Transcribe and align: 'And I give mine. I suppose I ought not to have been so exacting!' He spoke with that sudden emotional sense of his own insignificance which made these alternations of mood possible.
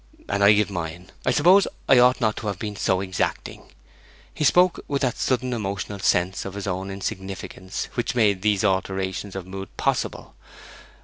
'And 0.27 0.43
I 0.43 0.51
give 0.53 0.71
mine. 0.71 1.11
I 1.27 1.31
suppose 1.31 1.67
I 1.87 1.99
ought 1.99 2.19
not 2.19 2.35
to 2.37 2.47
have 2.47 2.57
been 2.57 2.75
so 2.75 3.01
exacting!' 3.01 3.71
He 4.33 4.43
spoke 4.43 4.83
with 4.87 5.03
that 5.03 5.19
sudden 5.19 5.53
emotional 5.53 5.99
sense 5.99 6.43
of 6.43 6.55
his 6.55 6.65
own 6.65 6.89
insignificance 6.89 7.85
which 7.93 8.15
made 8.15 8.41
these 8.41 8.63
alternations 8.63 9.35
of 9.35 9.45
mood 9.45 9.77
possible. 9.77 10.33